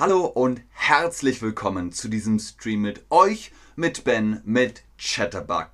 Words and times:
Hallo 0.00 0.26
und 0.26 0.62
herzlich 0.70 1.42
willkommen 1.42 1.90
zu 1.90 2.08
diesem 2.08 2.38
Stream 2.38 2.82
mit 2.82 3.04
euch, 3.10 3.50
mit 3.74 4.04
Ben, 4.04 4.40
mit 4.44 4.84
Chatterbug 4.96 5.70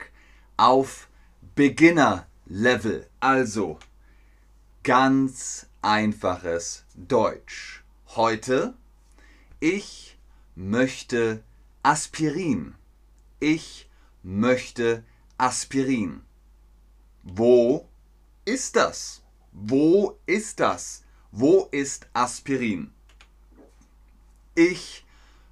auf 0.57 1.09
Beginner 1.55 2.27
Level. 2.47 3.07
Also 3.21 3.79
ganz 4.83 5.67
einfaches 5.83 6.87
Deutsch. 6.95 7.85
Heute, 8.17 8.73
ich 9.61 10.17
möchte 10.55 11.45
Aspirin. 11.83 12.77
Ich 13.41 13.91
möchte 14.23 15.05
Aspirin. 15.37 16.23
Wo 17.23 17.91
ist 18.47 18.77
das? 18.77 19.23
Wo 19.53 20.19
ist 20.25 20.61
das? 20.61 21.05
Wo 21.31 21.69
ist 21.73 22.07
Aspirin? 22.15 22.94
Ich 24.55 25.05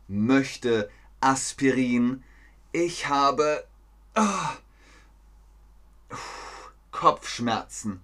möchte 0.06 0.88
Aspirin. 1.20 2.23
Ich 2.70 3.09
habe 3.09 3.66
oh, 4.15 6.16
Kopfschmerzen. 6.92 8.01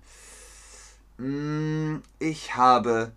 Mm, 1.19 1.99
ich 2.19 2.57
habe 2.57 3.13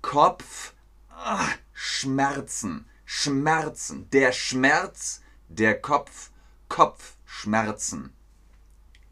Kopfschmerzen. 0.00 2.86
Schmerzen. 3.04 4.08
Der 4.10 4.32
Schmerz, 4.32 5.22
der 5.48 5.80
Kopf, 5.80 6.30
Kopfschmerzen. 6.68 8.12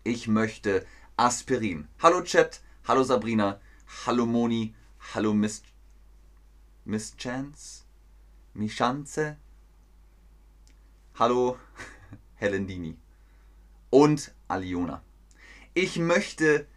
Ich 0.03 0.29
möchte 0.29 0.87
Aspirin. 1.17 1.89
Hallo 2.03 2.23
Chat, 2.23 2.61
hallo 2.89 3.05
Sabrina, 3.05 3.61
hallo 4.05 4.27
Moni, 4.27 4.75
hallo 5.15 5.33
Miss, 5.33 5.63
Miss 6.85 7.17
Chance. 7.17 7.84
Mischanze. 8.55 9.37
Hallo 11.17 11.59
Helendini. 12.37 12.97
Und 13.91 14.33
Aliona. 14.47 15.03
Ich 15.75 15.99
möchte 15.99 16.69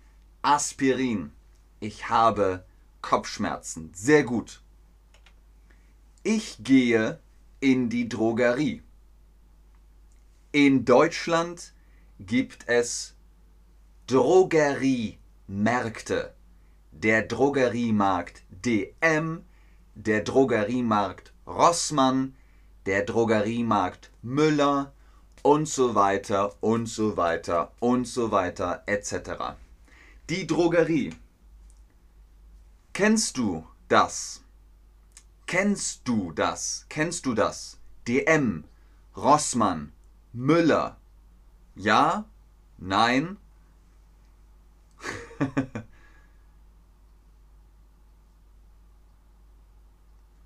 Aspirin. 0.41 1.31
Ich 1.79 2.09
habe 2.09 2.65
Kopfschmerzen. 3.01 3.91
Sehr 3.93 4.23
gut. 4.23 4.63
Ich 6.23 6.63
gehe 6.63 7.19
in 7.59 7.89
die 7.89 8.09
Drogerie. 8.09 8.81
In 10.51 10.83
Deutschland 10.83 11.73
gibt 12.19 12.67
es 12.67 13.13
Drogeriemärkte. 14.07 16.33
Der 16.91 17.21
Drogeriemarkt 17.21 18.41
DM, 18.49 19.43
der 19.93 20.23
Drogeriemarkt 20.23 21.33
Rossmann, 21.47 22.35
der 22.85 23.03
Drogeriemarkt 23.05 24.11
Müller 24.21 24.91
und 25.43 25.67
so 25.69 25.95
weiter 25.95 26.53
und 26.61 26.87
so 26.87 27.15
weiter 27.15 27.71
und 27.79 28.05
so 28.05 28.31
weiter 28.31 28.83
etc. 28.85 29.55
Die 30.29 30.45
Drogerie. 30.45 31.15
Kennst 32.91 33.37
du 33.37 33.65
das? 33.87 34.43
Kennst 35.45 36.05
du 36.05 36.33
das? 36.33 36.85
Kennst 36.89 37.25
du 37.25 37.33
das? 37.33 37.77
DM, 38.09 38.65
Rossmann, 39.15 39.93
Müller. 40.33 40.97
Ja? 41.75 42.25
Nein? 42.77 43.37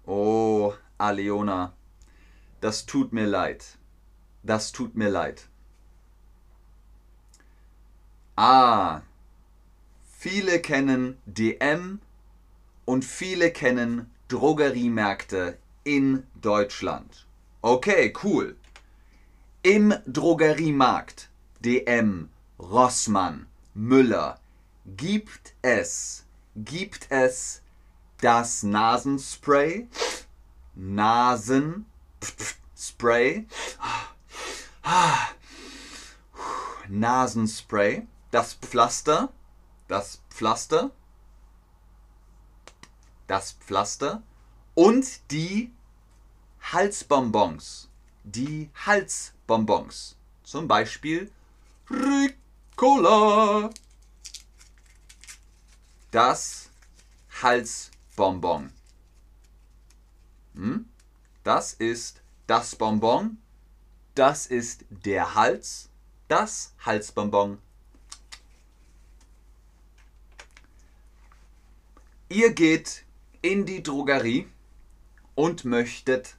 oh, 0.05 0.73
Aleona, 1.01 1.73
das 2.61 2.85
tut 2.85 3.11
mir 3.11 3.27
leid. 3.27 3.77
Das 4.43 4.71
tut 4.71 4.95
mir 4.95 5.09
leid. 5.09 5.47
Ah, 8.35 9.01
viele 10.03 10.59
kennen 10.59 11.17
DM 11.25 11.99
und 12.85 13.05
viele 13.05 13.51
kennen 13.51 14.09
Drogeriemärkte 14.27 15.57
in 15.83 16.23
Deutschland. 16.41 17.25
Okay, 17.61 18.13
cool. 18.23 18.55
Im 19.63 19.93
Drogeriemarkt 20.07 21.29
DM, 21.59 22.29
Rossmann, 22.59 23.47
Müller 23.73 24.39
gibt 24.85 25.53
es, 25.61 26.25
gibt 26.55 27.07
es 27.11 27.61
das 28.21 28.63
Nasenspray, 28.63 29.87
Nasenspray, 30.83 31.85
Nasenspray, 36.89 38.07
das 38.31 38.55
Pflaster, 38.55 39.31
das 39.87 40.23
Pflaster, 40.31 40.89
das 43.27 43.51
Pflaster. 43.51 44.23
Und 44.73 45.29
die 45.29 45.71
Halsbonbons, 46.61 47.87
die 48.23 48.71
Halsbonbons, 48.73 50.15
zum 50.43 50.67
Beispiel 50.67 51.29
Ricola, 51.91 53.69
das 56.09 56.71
Halsbonbon. 57.43 58.80
Hm? 60.55 60.85
Das 61.43 61.73
ist 61.73 62.21
das 62.47 62.75
Bonbon. 62.75 63.37
Das 64.15 64.45
ist 64.45 64.85
der 64.89 65.35
Hals. 65.35 65.89
Das 66.27 66.73
Halsbonbon. 66.85 67.57
Ihr 72.29 72.53
geht 72.53 73.03
in 73.41 73.65
die 73.65 73.83
Drogerie 73.83 74.47
und 75.35 75.65
möchtet 75.65 76.37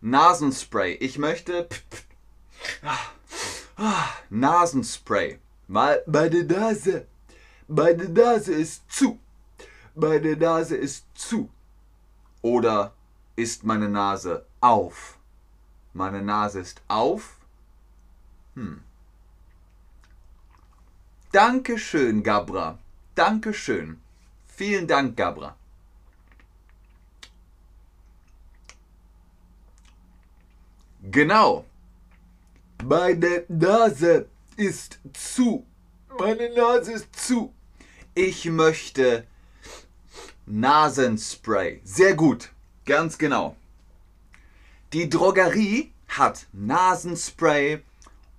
Nasenspray. 0.00 0.94
Ich 0.94 1.18
möchte 1.18 1.68
Nasenspray. 4.30 5.38
Mal 5.66 6.02
meine 6.06 6.44
Nase. 6.44 7.06
Meine 7.66 8.08
Nase 8.08 8.52
ist 8.52 8.82
zu. 8.88 9.18
Meine 9.94 10.36
Nase 10.36 10.76
ist 10.76 11.04
zu. 11.14 11.50
Oder 12.42 12.94
ist 13.36 13.64
meine 13.64 13.88
Nase 13.88 14.46
auf? 14.60 15.18
Meine 15.92 16.22
Nase 16.22 16.60
ist 16.60 16.82
auf. 16.88 17.36
Hm. 18.54 18.82
Dankeschön, 21.32 22.22
Gabra. 22.22 22.78
Dankeschön. 23.14 24.00
Vielen 24.46 24.86
Dank, 24.86 25.16
Gabra. 25.16 25.54
Genau. 31.02 31.64
Meine 32.82 33.44
Nase 33.48 34.28
ist 34.56 34.98
zu. 35.12 35.66
Meine 36.18 36.54
Nase 36.54 36.92
ist 36.92 37.14
zu. 37.14 37.52
Ich 38.14 38.46
möchte 38.46 39.26
Nasenspray. 40.46 41.80
Sehr 41.84 42.14
gut. 42.14 42.50
Ganz 42.86 43.18
genau. 43.18 43.56
Die 44.92 45.10
Drogerie 45.10 45.92
hat 46.06 46.46
Nasenspray 46.52 47.82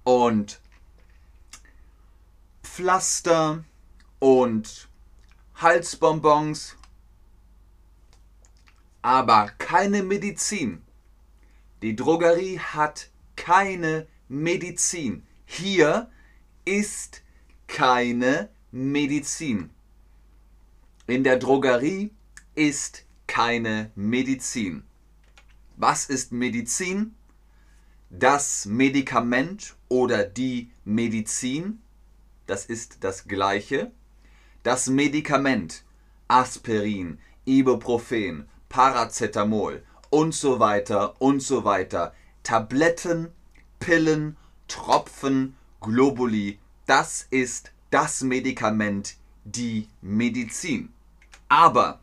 und 0.05 0.61
Pflaster 2.63 3.65
und 4.19 4.87
Halsbonbons, 5.55 6.77
aber 9.01 9.51
keine 9.57 10.01
Medizin. 10.01 10.81
Die 11.81 11.95
Drogerie 11.95 12.59
hat 12.59 13.09
keine 13.35 14.07
Medizin. 14.29 15.27
Hier 15.45 16.09
ist 16.63 17.21
keine 17.67 18.49
Medizin. 18.71 19.71
In 21.05 21.25
der 21.25 21.37
Drogerie 21.37 22.11
ist 22.55 23.06
keine 23.37 23.91
Medizin. 23.93 24.81
Was 25.75 26.09
ist 26.09 26.31
Medizin? 26.31 27.13
Das 28.09 28.65
Medikament 28.65 29.75
oder 29.89 30.23
die 30.23 30.71
Medizin, 30.85 31.79
das 32.47 32.65
ist 32.65 33.03
das 33.03 33.27
gleiche. 33.27 33.91
Das 34.63 34.87
Medikament, 34.89 35.83
Aspirin, 36.27 37.19
Ibuprofen, 37.45 38.49
Paracetamol 38.69 39.83
und 40.09 40.33
so 40.33 40.59
weiter 40.59 41.21
und 41.21 41.41
so 41.41 41.63
weiter. 41.63 42.15
Tabletten, 42.41 43.27
Pillen, 43.79 44.35
Tropfen, 44.67 45.55
Globuli, 45.79 46.57
das 46.87 47.27
ist 47.29 47.71
das 47.91 48.21
Medikament, 48.21 49.15
die 49.43 49.89
Medizin. 50.01 50.91
Aber 51.49 51.99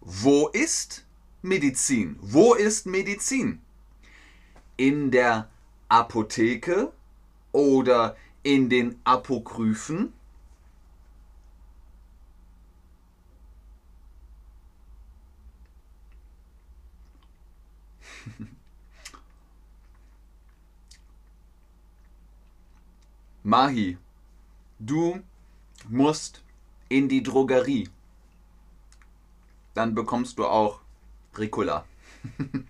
wo 0.00 0.48
ist 0.48 1.04
Medizin? 1.42 2.16
Wo 2.20 2.54
ist 2.54 2.86
Medizin? 2.86 3.60
In 4.76 5.10
der 5.10 5.48
Apotheke 5.88 6.92
oder 7.52 8.16
in 8.42 8.68
den 8.70 8.98
Apokryphen? 9.04 10.12
Mahi, 23.42 23.98
du 24.78 25.22
musst 25.88 26.42
in 26.88 27.08
die 27.08 27.22
Drogerie. 27.22 27.88
Dann 29.80 29.94
bekommst 29.94 30.38
du 30.38 30.44
auch 30.46 30.80
Ricola. 31.38 31.86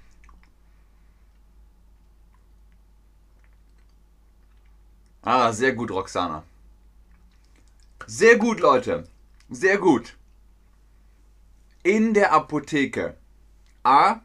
ah, 5.23 5.53
sehr 5.53 5.73
gut, 5.73 5.91
Roxana. 5.91 6.45
Sehr 8.07 8.37
gut, 8.39 8.61
Leute. 8.61 9.09
Sehr 9.49 9.79
gut. 9.79 10.17
In 11.83 12.15
der 12.15 12.33
Apotheke. 12.33 13.17
A. 13.83 14.21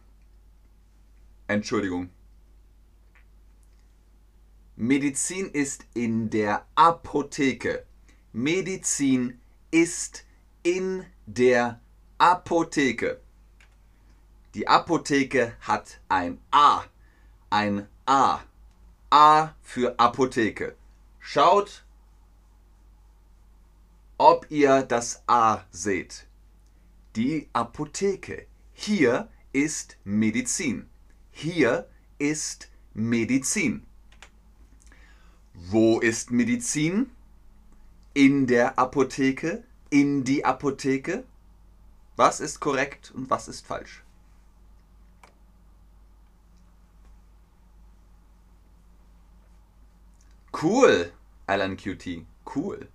Entschuldigung. 1.48 2.12
Medizin 4.76 5.50
ist 5.50 5.88
in 5.96 6.30
der 6.30 6.68
Apotheke. 6.76 7.84
Medizin 8.32 9.42
ist 9.72 10.24
in 10.62 11.04
der 11.26 11.80
Apotheke. 12.18 13.20
Die 14.54 14.70
Apotheke 14.70 15.54
hat 15.60 16.00
ein 16.08 16.40
A. 16.50 16.84
Ein 17.50 17.90
A. 18.06 18.40
A 19.10 19.50
für 19.62 20.00
Apotheke. 20.00 20.78
Schaut, 21.20 21.84
ob 24.18 24.50
ihr 24.50 24.84
das 24.84 25.24
A 25.28 25.66
seht. 25.72 26.26
Die 27.18 27.50
Apotheke. 27.52 28.48
Hier 28.74 29.28
ist 29.52 29.98
Medizin. 30.06 30.90
Hier 31.32 31.90
ist 32.18 32.70
Medizin. 32.94 33.86
Wo 35.54 36.00
ist 36.00 36.32
Medizin? 36.32 37.12
In 38.14 38.48
der 38.48 38.80
Apotheke? 38.80 39.66
In 39.90 40.24
die 40.24 40.46
Apotheke? 40.46 41.26
Was 42.16 42.40
ist 42.40 42.62
korrekt 42.62 43.12
und 43.12 43.30
was 43.30 43.48
ist 43.50 43.66
falsch? 43.66 44.04
Cool, 50.62 51.12
Alan 51.46 51.76
QT. 51.76 52.26
Cool. 52.56 52.88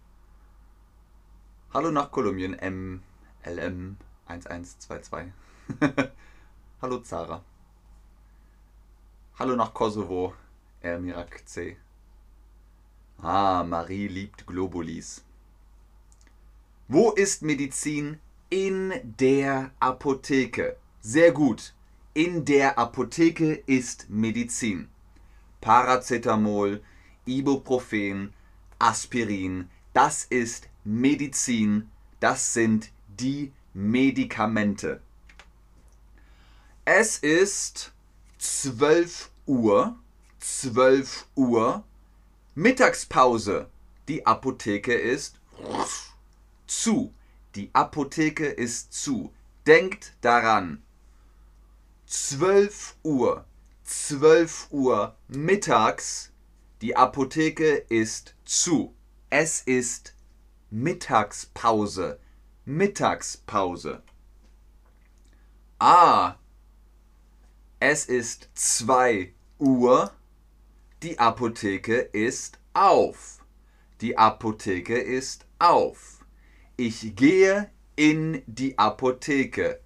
Hallo 1.74 1.90
nach 1.90 2.10
Kolumbien, 2.10 2.52
MLM 2.52 3.98
1122. 4.26 5.32
Hallo 6.82 7.00
Zara. 7.00 7.44
Hallo 9.38 9.54
nach 9.54 9.74
Kosovo, 9.74 10.32
Elmirak 10.80 11.46
C. 11.46 11.76
Ah, 13.20 13.62
Marie 13.64 14.08
liebt 14.08 14.46
Globulis. 14.46 15.22
Wo 16.88 17.10
ist 17.10 17.42
Medizin? 17.42 18.18
In 18.52 18.92
der 19.04 19.70
Apotheke. 19.78 20.76
Sehr 21.00 21.30
gut. 21.30 21.72
In 22.14 22.44
der 22.44 22.80
Apotheke 22.80 23.62
ist 23.66 24.10
Medizin. 24.10 24.88
Paracetamol, 25.60 26.82
Ibuprofen, 27.26 28.32
Aspirin, 28.80 29.70
das 29.92 30.24
ist 30.24 30.68
Medizin, 30.82 31.90
das 32.18 32.52
sind 32.52 32.90
die 33.20 33.52
Medikamente. 33.72 35.00
Es 36.84 37.18
ist 37.18 37.92
12 38.38 39.30
Uhr, 39.46 39.96
12 40.40 41.26
Uhr 41.36 41.84
Mittagspause. 42.56 43.68
Die 44.08 44.26
Apotheke 44.26 44.94
ist 44.94 45.38
zu. 46.66 47.14
Die 47.56 47.70
Apotheke 47.74 48.46
ist 48.46 48.92
zu. 48.92 49.32
Denkt 49.66 50.14
daran. 50.20 50.82
12 52.06 52.96
Uhr. 53.02 53.44
12 53.84 54.68
Uhr 54.70 55.16
mittags. 55.28 56.32
Die 56.80 56.96
Apotheke 56.96 57.74
ist 57.88 58.34
zu. 58.44 58.94
Es 59.30 59.62
ist 59.62 60.14
Mittagspause. 60.70 62.20
Mittagspause. 62.64 64.02
Ah. 65.80 66.36
Es 67.80 68.04
ist 68.04 68.48
2 68.54 69.34
Uhr. 69.58 70.12
Die 71.02 71.18
Apotheke 71.18 71.96
ist 71.96 72.60
auf. 72.74 73.40
Die 74.00 74.16
Apotheke 74.16 74.98
ist 74.98 75.46
auf. 75.58 76.19
Ich 76.80 77.14
gehe 77.14 77.70
in 77.94 78.42
die 78.46 78.78
Apotheke. 78.78 79.80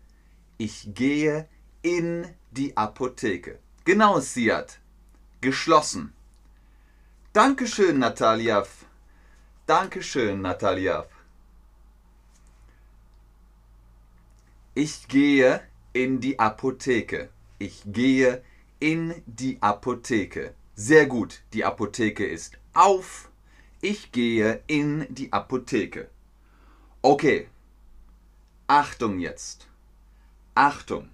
Ich 0.58 0.94
gehe 0.94 1.48
in 1.82 2.24
die 2.52 2.76
Apotheke. 2.76 3.58
Genau, 3.84 4.20
Siad. 4.20 4.78
Geschlossen. 5.40 6.12
Dankeschön, 7.32 7.98
Natalia. 7.98 8.64
Dankeschön, 9.66 10.40
Natalia. 10.40 11.04
Ich 14.76 15.08
gehe 15.08 15.62
in 15.94 16.20
die 16.20 16.38
Apotheke. 16.38 17.28
Ich 17.58 17.82
gehe 17.86 18.44
in 18.78 19.20
die 19.26 19.60
Apotheke. 19.60 20.54
Sehr 20.76 21.06
gut, 21.06 21.42
die 21.54 21.64
Apotheke 21.64 22.24
ist 22.24 22.56
auf. 22.72 23.30
Ich 23.80 24.12
gehe 24.12 24.62
in 24.68 25.12
die 25.12 25.32
Apotheke. 25.32 26.13
Okay. 27.04 27.48
Achtung 28.66 29.18
jetzt. 29.18 29.68
Achtung. 30.54 31.10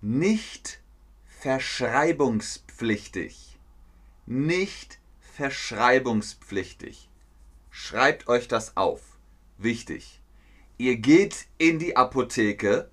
Nicht 0.00 0.80
verschreibungspflichtig. 1.26 3.58
Nicht 4.24 4.98
verschreibungspflichtig. 5.20 7.10
Schreibt 7.68 8.28
euch 8.28 8.48
das 8.48 8.78
auf. 8.78 9.18
Wichtig. 9.58 10.22
Ihr 10.78 10.96
geht 10.96 11.44
in 11.58 11.78
die 11.78 11.98
Apotheke. 11.98 12.90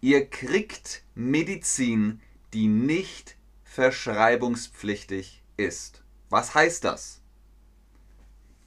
Ihr 0.00 0.30
kriegt 0.30 1.02
Medizin, 1.14 2.22
die 2.54 2.68
nicht 2.68 3.36
verschreibungspflichtig 3.62 5.42
ist. 5.58 6.02
Was 6.30 6.54
heißt 6.54 6.84
das? 6.84 7.17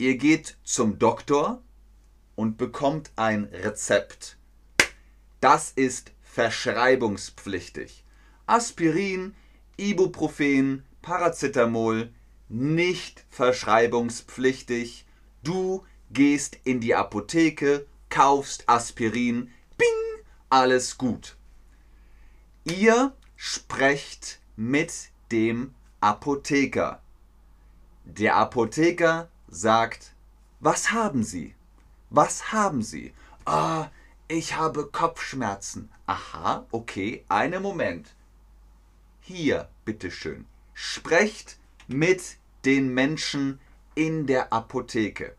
Ihr 0.02 0.18
geht 0.18 0.58
zum 0.64 0.98
Doktor 0.98 1.62
und 2.34 2.58
bekommt 2.58 3.12
ein 3.18 3.44
Rezept. 3.44 4.36
Das 5.42 5.72
ist 5.74 6.12
verschreibungspflichtig. 6.24 8.04
Aspirin, 8.48 9.36
Ibuprofen, 9.78 10.84
Paracetamol 11.04 12.12
nicht 12.50 13.24
verschreibungspflichtig. 13.30 15.06
Du 15.44 15.86
gehst 16.10 16.58
in 16.64 16.80
die 16.80 16.96
Apotheke, 16.96 17.86
kaufst 18.10 18.68
Aspirin, 18.68 19.52
bing, 19.78 20.26
alles 20.50 20.98
gut. 20.98 21.36
Ihr 22.64 23.14
sprecht 23.36 24.40
mit 24.56 25.12
dem 25.32 25.76
Apotheker. 26.00 27.04
Der 28.04 28.38
Apotheker 28.38 29.30
sagt, 29.52 30.16
was 30.60 30.92
haben 30.92 31.24
Sie? 31.24 31.54
Was 32.10 32.52
haben 32.52 32.82
Sie? 32.82 33.14
Ah, 33.46 33.90
ich 34.28 34.56
habe 34.56 34.88
Kopfschmerzen. 34.88 35.90
Aha, 36.08 36.66
okay, 36.72 37.26
einen 37.28 37.62
Moment. 37.62 38.16
Hier, 39.20 39.70
bitteschön. 39.86 40.46
Sprecht 40.74 41.58
mit 41.88 42.38
den 42.66 42.94
Menschen 42.94 43.60
in 43.94 44.26
der 44.26 44.54
Apotheke. 44.54 45.36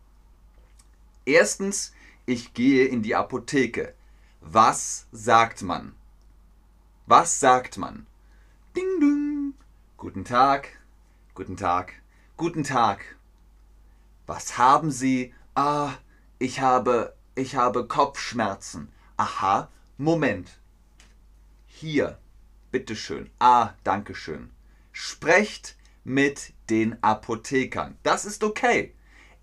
Erstens, 1.25 1.93
ich 2.25 2.53
gehe 2.53 2.85
in 2.85 3.01
die 3.01 3.15
Apotheke. 3.15 3.93
Was 4.41 5.07
sagt 5.11 5.63
man? 5.63 5.95
Was 7.07 7.39
sagt 7.39 7.77
man? 7.77 8.05
Ding 8.75 8.99
ding. 8.99 9.53
Guten 9.97 10.23
Tag. 10.23 10.69
Guten 11.33 11.57
Tag. 11.57 11.93
Guten 12.37 12.63
Tag. 12.63 13.17
Was 14.25 14.57
haben 14.57 14.91
Sie? 14.91 15.33
Ah, 15.55 15.93
ich 16.39 16.59
habe 16.61 17.15
ich 17.35 17.55
habe 17.55 17.87
Kopfschmerzen. 17.87 18.91
Aha, 19.17 19.69
Moment. 19.97 20.59
Hier, 21.65 22.19
bitteschön. 22.71 23.29
Ah, 23.39 23.73
Dankeschön. 23.83 24.51
Sprecht 24.91 25.75
mit 26.03 26.53
den 26.69 27.01
Apothekern. 27.01 27.97
Das 28.03 28.25
ist 28.25 28.43
okay. 28.43 28.93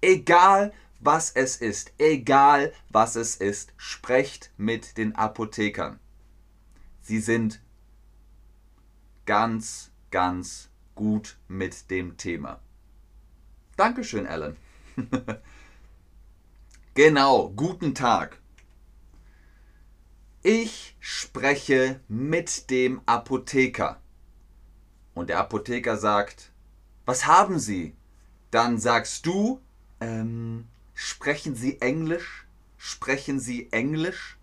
Egal 0.01 0.73
was 1.01 1.31
es 1.33 1.57
ist, 1.57 1.93
egal 1.99 2.73
was 2.91 3.17
es 3.17 3.37
ist, 3.37 3.73
sprecht 3.77 4.53
mit 4.57 4.97
den 4.99 5.17
Apothekern. 5.17 5.99
Sie 7.01 7.19
sind 7.19 7.61
ganz, 9.27 9.91
ganz 10.11 10.69
gut 10.95 11.39
mit 11.49 11.91
dem 11.91 12.17
Thema. 12.19 12.61
Dankeschön, 13.77 14.27
Alan. 14.27 14.57
genau, 16.95 17.51
guten 17.51 17.95
Tag. 17.95 18.41
Ich 20.43 20.97
spreche 21.01 22.01
mit 22.09 22.71
dem 22.71 23.03
Apotheker. 23.07 24.01
Und 25.15 25.29
der 25.29 25.39
Apotheker 25.39 25.97
sagt, 25.97 26.53
was 27.05 27.27
haben 27.27 27.59
Sie? 27.59 27.95
Dann 28.51 28.79
sagst 28.79 29.27
du, 29.27 29.61
ähm, 30.01 30.67
sprechen 30.95 31.55
Sie 31.55 31.81
Englisch? 31.81 32.47
Sprechen 32.79 33.39
Sie 33.39 33.71
Englisch? 33.71 34.39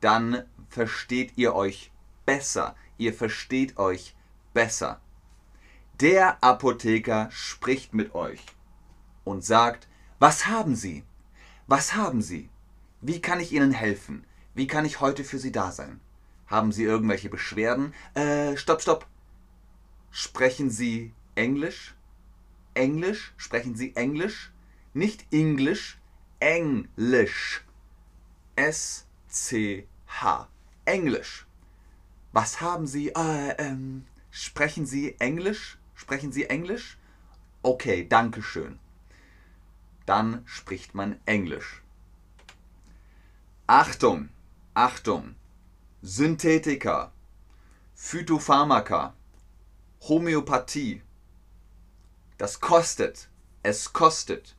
Dann 0.00 0.44
versteht 0.68 1.32
ihr 1.36 1.54
euch 1.54 1.92
besser. 2.24 2.74
Ihr 2.96 3.12
versteht 3.12 3.76
euch 3.76 4.14
besser. 4.54 5.00
Der 6.00 6.42
Apotheker 6.42 7.28
spricht 7.30 7.94
mit 7.94 8.14
euch 8.14 8.53
und 9.24 9.44
sagt, 9.44 9.88
was 10.18 10.46
haben 10.46 10.76
Sie? 10.76 11.04
Was 11.66 11.94
haben 11.94 12.22
Sie? 12.22 12.48
Wie 13.00 13.20
kann 13.20 13.40
ich 13.40 13.52
Ihnen 13.52 13.72
helfen? 13.72 14.24
Wie 14.54 14.66
kann 14.66 14.84
ich 14.84 15.00
heute 15.00 15.24
für 15.24 15.38
Sie 15.38 15.52
da 15.52 15.72
sein? 15.72 16.00
Haben 16.46 16.72
Sie 16.72 16.84
irgendwelche 16.84 17.28
Beschwerden? 17.28 17.94
Äh, 18.14 18.56
stopp, 18.56 18.82
stopp. 18.82 19.06
Sprechen 20.10 20.70
Sie 20.70 21.12
Englisch? 21.34 21.94
Englisch? 22.74 23.32
Sprechen 23.36 23.74
Sie 23.76 23.96
Englisch? 23.96 24.52
Nicht 24.92 25.26
Englisch, 25.32 25.98
Englisch. 26.38 27.64
S-C-H. 28.56 30.48
Englisch. 30.84 31.46
Was 32.32 32.60
haben 32.60 32.86
Sie? 32.86 33.08
Äh, 33.08 33.54
ähm, 33.58 34.04
sprechen 34.30 34.86
Sie 34.86 35.16
Englisch? 35.18 35.78
Sprechen 35.94 36.30
Sie 36.32 36.44
Englisch? 36.44 36.98
Okay, 37.62 38.06
danke 38.08 38.42
schön. 38.42 38.78
Dann 40.06 40.42
spricht 40.46 40.94
man 40.94 41.18
Englisch. 41.26 41.82
Achtung, 43.66 44.28
Achtung. 44.74 45.36
Synthetika, 46.06 47.12
Phytopharmaka, 47.94 49.14
Homöopathie. 50.02 51.00
Das 52.36 52.60
kostet, 52.60 53.30
es 53.62 53.94
kostet 53.94 54.54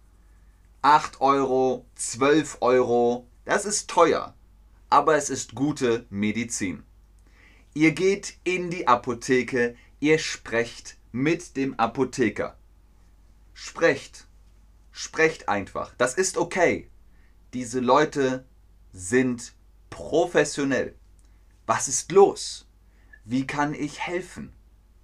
8 0.81 1.21
Euro, 1.21 1.85
12 1.93 2.57
Euro, 2.61 3.27
das 3.43 3.65
ist 3.65 3.91
teuer, 3.91 4.33
aber 4.89 5.17
es 5.17 5.29
ist 5.29 5.53
gute 5.53 6.07
Medizin. 6.09 6.83
Ihr 7.75 7.91
geht 7.91 8.37
in 8.43 8.71
die 8.71 8.87
Apotheke, 8.87 9.75
ihr 9.99 10.17
sprecht 10.17 10.97
mit 11.11 11.57
dem 11.57 11.79
Apotheker. 11.79 12.57
Sprecht, 13.53 14.25
sprecht 14.95 15.49
einfach, 15.49 15.93
das 15.97 16.13
ist 16.13 16.37
okay. 16.37 16.89
Diese 17.53 17.81
Leute 17.81 18.45
sind 18.93 19.53
professionell. 19.89 20.95
Was 21.65 21.89
ist 21.89 22.13
los? 22.13 22.65
Wie 23.25 23.45
kann 23.45 23.73
ich 23.73 23.99
helfen? 23.99 24.53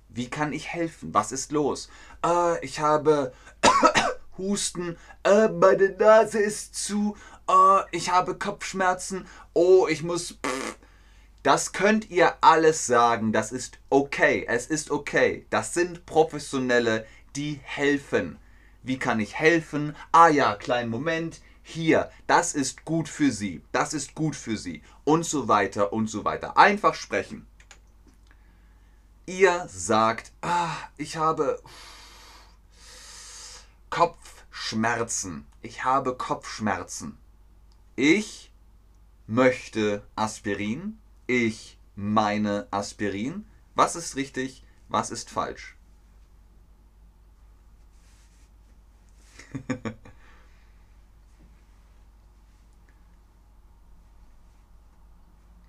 Wie 0.08 0.30
kann 0.30 0.54
ich 0.54 0.70
helfen? 0.70 1.14
Was 1.14 1.34
ist 1.34 1.52
los? 1.52 1.90
Äh, 2.26 2.64
ich 2.64 2.80
habe 2.80 3.34
Husten, 4.38 4.98
äh, 5.24 5.50
meine 5.50 5.90
Nase 5.90 6.40
ist 6.40 6.74
zu, 6.74 7.18
äh, 7.50 7.82
ich 7.92 8.12
habe 8.12 8.38
Kopfschmerzen, 8.38 9.28
oh, 9.54 9.88
ich 9.90 10.04
muss. 10.04 10.38
Pff. 10.46 10.78
Das 11.44 11.74
könnt 11.74 12.10
ihr 12.10 12.36
alles 12.42 12.86
sagen, 12.86 13.34
das 13.34 13.52
ist 13.52 13.80
okay, 13.90 14.46
es 14.48 14.68
ist 14.68 14.90
okay. 14.90 15.48
Das 15.50 15.74
sind 15.74 16.06
Professionelle, 16.06 17.06
die 17.36 17.60
helfen. 17.64 18.38
Wie 18.84 18.98
kann 18.98 19.20
ich 19.20 19.36
helfen? 19.36 19.96
Ah 20.12 20.28
ja, 20.28 20.56
kleinen 20.56 20.90
Moment. 20.90 21.42
Hier, 21.64 22.12
das 22.28 22.54
ist 22.54 22.86
gut 22.86 23.08
für 23.08 23.32
Sie, 23.32 23.64
das 23.72 23.94
ist 23.94 24.16
gut 24.16 24.36
für 24.36 24.58
Sie 24.58 24.82
und 25.04 25.26
so 25.26 25.48
weiter 25.48 25.94
und 25.94 26.08
so 26.08 26.26
weiter. 26.26 26.58
Einfach 26.58 26.96
sprechen. 26.96 27.48
Ihr 29.28 29.66
sagt, 29.70 30.32
ah, 30.42 30.76
ich 30.98 31.18
habe 31.18 31.62
Kopfschmerzen. 33.90 35.46
Ich 35.62 35.84
habe 35.84 36.18
Kopfschmerzen. 36.18 37.18
Ich 37.96 38.52
möchte 39.28 40.04
Aspirin. 40.16 40.98
Ich 41.28 41.78
meine 41.96 42.68
Aspirin. 42.72 43.46
Was 43.76 43.96
ist 43.96 44.16
richtig? 44.16 44.66
Was 44.90 45.12
ist 45.12 45.30
falsch? 45.30 45.78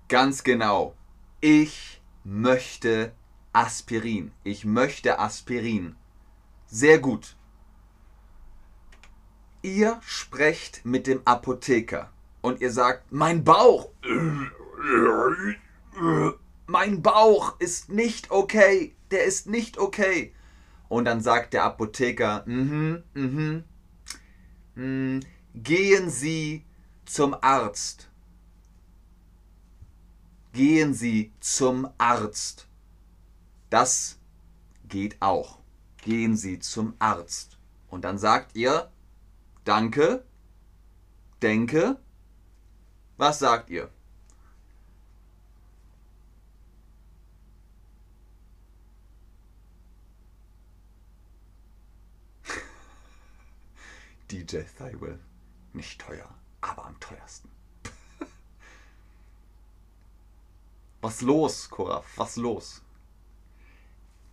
Ganz 0.07 0.43
genau. 0.43 0.95
Ich 1.41 2.01
möchte 2.23 3.13
Aspirin. 3.51 4.31
Ich 4.43 4.63
möchte 4.65 5.19
Aspirin. 5.19 5.95
Sehr 6.67 6.99
gut. 6.99 7.35
Ihr 9.61 9.99
sprecht 10.05 10.85
mit 10.85 11.07
dem 11.07 11.21
Apotheker 11.25 12.11
und 12.41 12.61
ihr 12.61 12.71
sagt, 12.71 13.11
mein 13.11 13.43
Bauch, 13.43 13.89
mein 16.67 17.01
Bauch 17.01 17.59
ist 17.59 17.89
nicht 17.89 18.29
okay, 18.31 18.95
der 19.11 19.23
ist 19.23 19.47
nicht 19.47 19.77
okay. 19.77 20.33
Und 20.89 21.05
dann 21.05 21.21
sagt 21.21 21.53
der 21.53 21.63
Apotheker, 21.63 22.43
mhm, 22.45 23.03
mhm, 23.13 23.23
mh, 23.23 23.63
gehen 24.75 26.09
Sie 26.09 26.65
zum 27.05 27.35
Arzt. 27.41 28.09
Gehen 30.51 30.93
Sie 30.93 31.33
zum 31.39 31.89
Arzt. 31.97 32.67
Das 33.69 34.19
geht 34.87 35.21
auch. 35.21 35.59
Gehen 36.03 36.37
Sie 36.37 36.59
zum 36.59 36.93
Arzt. 36.99 37.57
Und 37.89 38.03
dann 38.03 38.17
sagt 38.17 38.55
ihr, 38.55 38.91
Danke. 39.63 40.25
Denke. 41.41 41.97
Was 43.17 43.39
sagt 43.39 43.69
ihr? 43.69 43.89
DJ 54.31 54.63
Thywell. 54.77 55.19
Nicht 55.73 55.99
teuer, 55.99 56.33
aber 56.61 56.85
am 56.85 56.99
teuersten. 56.99 57.49
Was 61.01 61.21
los, 61.21 61.69
Koraf? 61.69 62.05
Was 62.15 62.37
los? 62.37 62.81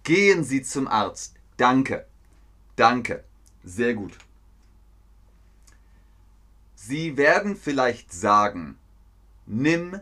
Gehen 0.05 0.45
Sie 0.45 0.63
zum 0.63 0.87
Arzt. 0.87 1.35
Danke. 1.57 2.07
Danke. 2.77 3.25
Sehr 3.65 3.95
gut. 3.95 4.17
Sie 6.77 7.17
werden 7.17 7.57
vielleicht 7.57 8.13
sagen, 8.13 8.79
nimm 9.47 10.01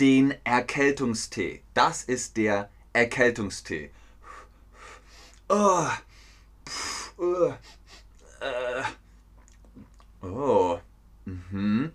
den 0.00 0.34
Erkältungstee. 0.44 1.62
Das 1.74 2.04
ist 2.04 2.36
der 2.36 2.70
Erkältungstee. 2.92 3.90
Oh, 5.48 5.88
oh, 7.18 7.52
oh. 10.24 10.80
Mhm. 11.24 11.92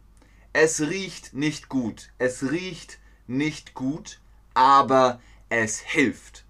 Es 0.54 0.82
riecht 0.82 1.34
nicht 1.34 1.70
gut. 1.70 2.12
Es 2.18 2.52
riecht 2.52 3.00
nicht 3.28 3.74
gut, 3.74 4.20
aber 4.54 5.22
es 5.50 5.80
hilft. 5.80 6.46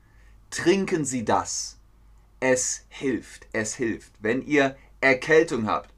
Trinken 0.49 1.05
Sie 1.05 1.25
das. 1.25 1.77
Es 2.39 2.85
hilft. 2.89 3.47
Es 3.53 3.75
hilft. 3.75 4.11
Wenn 4.19 4.45
ihr 4.45 4.77
Erkältung 5.01 5.67
habt, 5.67 5.93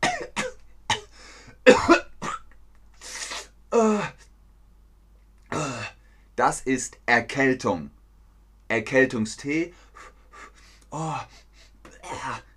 das 6.35 6.61
ist 6.61 6.97
Erkältung. 7.05 7.91
Erkältungstee. 8.67 9.73
Oh, 10.89 11.15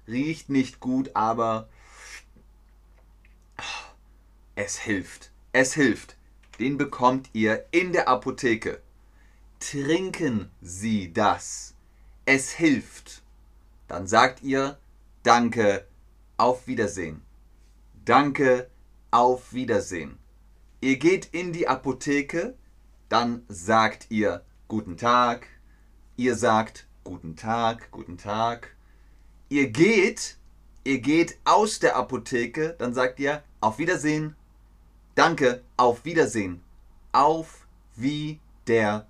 riecht 0.09 0.49
nicht 0.49 0.81
gut, 0.81 1.11
aber 1.15 1.69
es 4.55 4.79
hilft. 4.79 5.31
Es 5.53 5.75
hilft. 5.75 6.17
den 6.59 6.79
bekommt 6.79 7.31
ihr 7.33 7.67
in 7.73 7.93
der 7.93 8.09
Apotheke. 8.09 8.81
Trinken 9.59 10.51
Sie 10.61 11.13
das. 11.13 11.75
Es 12.27 12.53
hilft. 12.53 13.23
Dann 13.89 14.07
sagt 14.07 14.43
ihr 14.43 14.79
Danke, 15.23 15.87
auf 16.37 16.67
Wiedersehen. 16.67 17.23
Danke, 18.05 18.69
auf 19.11 19.53
Wiedersehen. 19.53 20.19
Ihr 20.81 20.99
geht 20.99 21.27
in 21.33 21.53
die 21.53 21.67
Apotheke, 21.67 22.55
dann 23.09 23.43
sagt 23.49 24.11
ihr 24.11 24.45
Guten 24.69 24.97
Tag. 24.97 25.47
Ihr 26.17 26.37
sagt 26.37 26.87
Guten 27.05 27.37
Tag, 27.37 27.91
guten 27.91 28.19
Tag. 28.19 28.75
Ihr 29.49 29.71
geht, 29.71 30.37
ihr 30.85 31.01
geht 31.01 31.39
aus 31.45 31.79
der 31.79 31.97
Apotheke, 31.97 32.75
dann 32.79 32.93
sagt 32.93 33.19
ihr 33.21 33.43
Auf 33.61 33.79
Wiedersehen. 33.79 34.37
Danke, 35.15 35.63
auf 35.77 36.05
Wiedersehen. 36.05 36.61
Auf 37.13 37.69
Wiedersehen. 37.95 39.07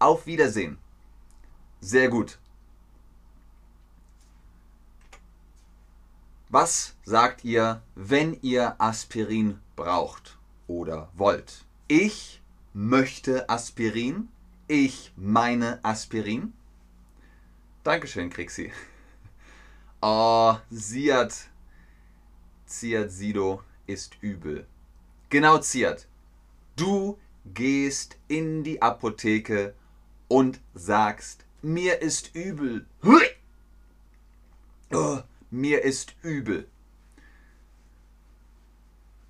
Auf 0.00 0.26
Wiedersehen. 0.26 0.78
Sehr 1.80 2.08
gut. 2.08 2.38
Was 6.48 6.96
sagt 7.04 7.44
ihr, 7.44 7.82
wenn 7.94 8.36
ihr 8.42 8.74
Aspirin 8.80 9.60
braucht 9.76 10.38
oder 10.66 11.08
wollt? 11.14 11.64
Ich 11.86 12.42
möchte 12.72 13.48
Aspirin. 13.48 14.28
Ich 14.66 15.12
meine 15.16 15.78
Aspirin. 15.84 16.52
Dankeschön, 17.84 18.30
Krixi. 18.30 18.72
Oh, 20.06 20.56
Siad. 20.68 21.32
Ziad 22.66 23.10
Sido 23.10 23.62
ist 23.86 24.16
übel. 24.20 24.66
Genau, 25.30 25.58
Ziad. 25.58 26.06
Du 26.76 27.18
gehst 27.44 28.16
in 28.28 28.64
die 28.64 28.80
Apotheke 28.82 29.74
und 30.28 30.60
sagst, 30.74 31.44
mir 31.62 32.02
ist 32.02 32.34
übel. 32.34 32.86
Oh, 34.92 35.18
mir 35.50 35.82
ist 35.82 36.14
übel. 36.22 36.68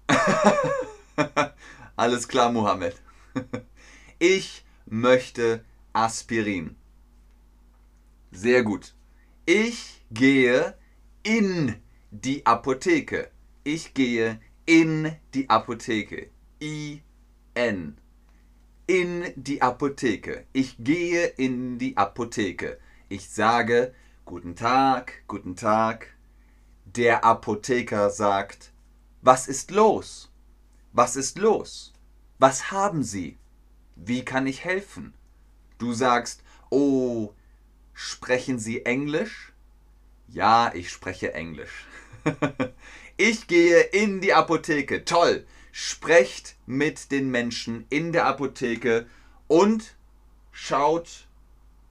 Alles 1.97 2.29
klar, 2.29 2.53
Mohammed. 2.53 3.01
Ich 4.21 4.65
möchte 4.87 5.65
Aspirin. 5.93 6.77
Sehr 8.31 8.63
gut. 8.63 8.95
Ich 9.45 10.03
gehe 10.11 10.79
in 11.25 11.77
die 12.11 12.47
Apotheke. 12.47 13.31
Ich 13.67 13.95
gehe 13.95 14.41
in 14.67 15.17
die 15.33 15.49
Apotheke. 15.49 16.29
I-N. 16.61 17.97
In 18.87 19.33
die 19.37 19.63
Apotheke. 19.63 20.45
Ich 20.53 20.77
gehe 20.79 21.25
in 21.25 21.79
die 21.79 21.97
Apotheke. 21.97 22.79
Ich 23.09 23.31
sage 23.31 23.95
Guten 24.27 24.55
Tag, 24.55 25.23
guten 25.29 25.57
Tag. 25.57 26.15
Der 26.85 27.25
Apotheker 27.25 28.11
sagt, 28.11 28.73
was 29.23 29.49
ist 29.49 29.71
los? 29.71 30.31
Was 30.93 31.17
ist 31.17 31.39
los? 31.39 31.95
Was 32.39 32.71
haben 32.71 33.03
Sie? 33.03 33.39
Wie 33.97 34.27
kann 34.27 34.47
ich 34.47 34.65
helfen? 34.65 35.15
Du 35.79 35.95
sagst, 35.95 36.43
oh, 36.69 37.33
sprechen 37.95 38.59
Sie 38.59 38.85
Englisch? 38.85 39.55
Ja, 40.29 40.71
ich 40.75 40.91
spreche 40.91 41.33
Englisch. 41.33 41.87
ich 43.17 43.47
gehe 43.47 43.81
in 43.81 44.21
die 44.21 44.33
Apotheke. 44.33 45.05
Toll. 45.05 45.47
Sprecht 45.73 46.57
mit 46.67 47.11
den 47.11 47.31
Menschen 47.31 47.87
in 47.91 48.13
der 48.13 48.27
Apotheke 48.27 49.07
und 49.49 49.95
schaut 50.53 51.27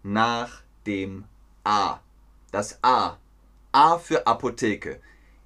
nach 0.03 0.61
dem 0.85 1.25
A 1.63 1.99
das 2.51 2.79
A. 2.83 3.17
A 3.71 3.97
für 3.97 4.27
Apotheke. 4.27 5.01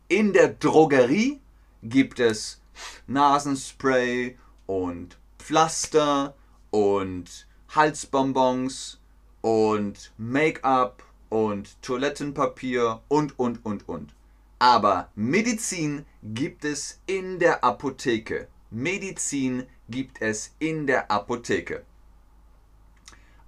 In 0.10 0.34
der 0.34 0.50
Drogerie 0.50 1.40
gibt 1.82 2.20
es 2.20 2.62
Nasenspray 3.08 4.38
und 4.66 5.18
Pflaster 5.40 6.36
und 6.70 7.48
Halsbonbons 7.70 9.00
und 9.42 10.12
Make-up 10.18 11.04
und 11.30 11.82
Toilettenpapier 11.82 13.02
und, 13.08 13.40
und, 13.40 13.66
und, 13.66 13.88
und. 13.88 14.17
Aber 14.60 15.10
Medizin 15.16 16.06
gibt 16.24 16.66
es 16.66 17.00
in 17.06 17.40
der 17.40 17.64
Apotheke. 17.64 18.48
Medizin 18.72 19.68
gibt 19.88 20.22
es 20.22 20.56
in 20.60 20.88
der 20.88 21.12
Apotheke. 21.12 21.86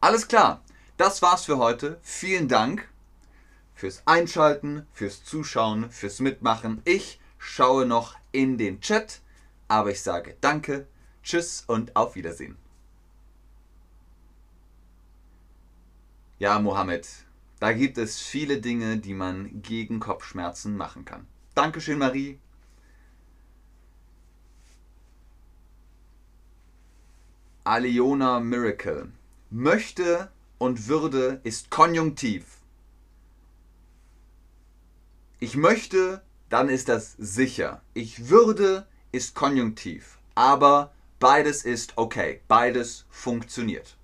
Alles 0.02 0.28
klar, 0.28 0.62
das 0.98 1.22
war's 1.22 1.46
für 1.46 1.58
heute. 1.58 2.00
Vielen 2.02 2.48
Dank 2.48 2.88
fürs 3.74 4.04
Einschalten, 4.06 4.86
fürs 4.94 5.24
Zuschauen, 5.24 5.90
fürs 5.90 6.20
Mitmachen. 6.20 6.82
Ich 6.86 7.20
schaue 7.38 7.86
noch 7.86 8.16
in 8.32 8.58
den 8.58 8.82
Chat, 8.82 9.22
aber 9.68 9.92
ich 9.92 10.02
sage 10.02 10.38
danke, 10.42 10.88
tschüss 11.24 11.64
und 11.66 11.96
auf 11.96 12.16
Wiedersehen. 12.16 12.58
Ja, 16.38 16.60
Mohammed, 16.60 17.08
da 17.60 17.74
gibt 17.74 17.98
es 17.98 18.20
viele 18.20 18.62
Dinge, 18.62 18.98
die 18.98 19.14
man 19.14 19.62
gegen 19.62 20.00
Kopfschmerzen 20.00 20.78
machen 20.78 21.06
kann. 21.06 21.28
Dankeschön, 21.56 21.98
Marie. 21.98 22.40
Aliona 27.64 28.40
Miracle. 28.40 29.12
Möchte 29.50 30.32
und 30.58 30.88
würde 30.88 31.42
ist 31.44 31.70
Konjunktiv 31.70 32.60
ich 35.40 35.56
möchte, 35.56 36.22
dann 36.50 36.70
ist 36.70 36.90
das 36.90 37.16
sicher. 37.18 37.82
Ich 37.94 38.30
würde 38.30 38.86
ist 39.12 39.36
Konjunktiv. 39.36 40.18
Aber 40.36 40.92
beides 41.20 41.64
ist 41.64 41.94
okay. 41.96 42.42
Beides 42.48 43.06
funktioniert. 43.10 43.96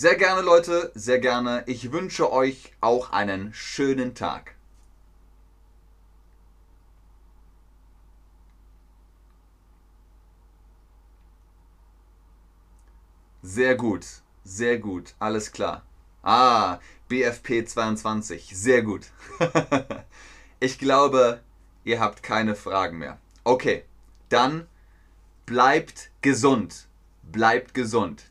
Sehr 0.00 0.14
gerne, 0.14 0.42
Leute, 0.42 0.92
sehr 0.94 1.18
gerne. 1.18 1.64
Ich 1.66 1.90
wünsche 1.90 2.30
euch 2.30 2.72
auch 2.80 3.10
einen 3.10 3.52
schönen 3.52 4.14
Tag. 4.14 4.54
Sehr 13.42 13.74
gut, 13.74 14.06
sehr 14.44 14.78
gut, 14.78 15.16
alles 15.18 15.50
klar. 15.50 15.82
Ah, 16.22 16.78
BFP 17.08 17.66
22. 17.66 18.52
Sehr 18.54 18.82
gut. 18.82 19.08
ich 20.60 20.78
glaube, 20.78 21.40
ihr 21.82 21.98
habt 21.98 22.22
keine 22.22 22.54
Fragen 22.54 22.98
mehr. 22.98 23.18
Okay, 23.42 23.82
dann 24.28 24.68
bleibt 25.44 26.12
gesund. 26.20 26.86
Bleibt 27.24 27.74
gesund. 27.74 28.30